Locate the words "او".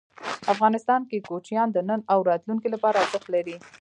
2.13-2.19